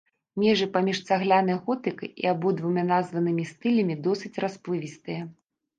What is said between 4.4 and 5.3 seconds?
расплывістыя.